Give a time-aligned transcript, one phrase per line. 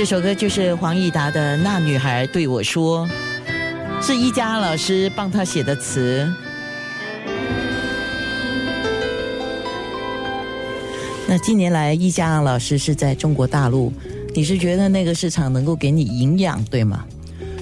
[0.00, 3.06] 这首歌就是黄义达的《那女孩对我说》，
[4.02, 6.26] 是一家老师帮他写的词。
[11.28, 13.92] 那近年来，易家老师是在中国大陆，
[14.34, 17.04] 你是觉得那个市场能够给你营养，对吗？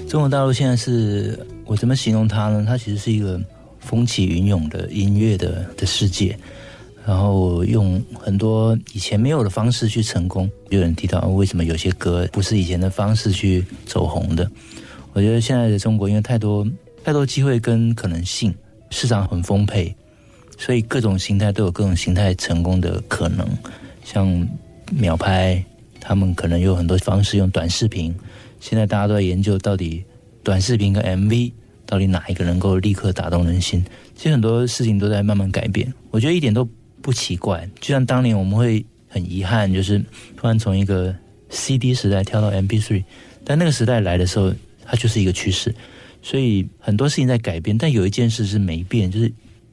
[0.07, 2.63] 中国大陆现在是我怎么形容它呢？
[2.65, 3.37] 它其实是一个
[3.81, 6.39] 风起云涌的音乐的的世界，
[7.09, 10.47] 然后用很多以前没有的方式去成功。
[10.69, 14.47] 有人提到为什么有些歌不是以前的方式去走红的？
[15.13, 16.63] 我觉得现在的中国因为太多
[17.03, 18.53] 太多机会跟可能性，
[18.91, 19.95] 市场很丰沛。
[20.55, 23.47] 所以各种形态都有各种形态成功的可能，
[24.03, 24.47] 像
[24.91, 25.65] 秒拍，
[25.99, 28.13] 他们可能有很多方式用短视频。
[28.59, 30.03] 现在大家都在研究到底
[30.43, 31.51] 短视频跟 MV
[31.87, 33.83] 到底哪一个能够立刻打动人心。
[34.15, 36.69] 其实很多事情都在慢慢改变，我觉得一点都
[37.01, 37.69] 不奇怪。
[37.79, 40.03] 就像当年我们会很遗憾，就是
[40.35, 41.15] 突然从一个
[41.49, 43.03] CD 时代跳到 MP3，
[43.43, 44.53] 但那个时代来的时候，
[44.85, 45.73] 它就是一个趋势。
[46.21, 49.31] 所以很多事情在改变，但有一件事是没变，就是。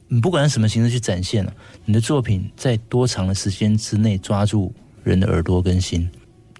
[0.09, 1.53] 你不管用什么形式去展现了，
[1.83, 6.09] 你的作品在多长的时间之内抓住人的耳朵跟心，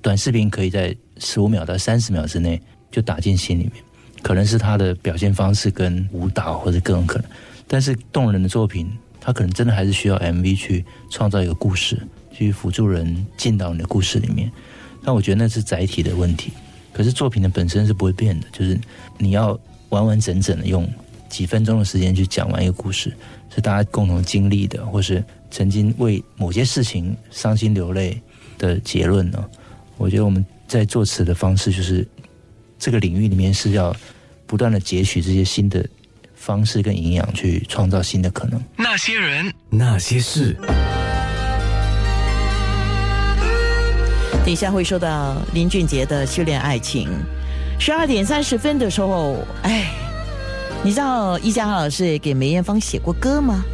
[0.01, 3.81] 短视频可以在十五秒到三十秒之内就打进心里面，
[4.21, 7.29] 可能是他的表现方式跟舞蹈或者各种可能，
[7.69, 8.91] 但是动人的作品，
[9.27, 14.49] 他可能真的还是需要 MV 去创造一个故事，去辅助人进到你的故事里面。
[15.03, 16.53] 但我觉得那是载体的问题，
[16.93, 18.79] 可是作品的本身是不会变的，就是
[19.17, 20.89] 你要完完整整的用
[21.27, 23.13] 几分钟的时间去讲完一个故事。
[23.53, 28.21] 是大家共同经历的，或是曾经为某些事情伤心流泪
[28.57, 29.43] 的结论呢？
[29.97, 32.07] 我觉得我们在做词的方式，就是
[32.79, 33.93] 这个领域里面是要
[34.45, 35.85] 不断的截取这些新的
[36.37, 38.63] 方式跟营养，去创造新的可能。
[38.77, 40.55] 那些人，那些事，
[44.45, 47.09] 等一下会说到林俊杰的修炼爱情。
[47.77, 49.91] 十二点三十分的时候，哎。
[50.83, 53.65] 你知道易家豪老师也给梅艳芳写过歌吗？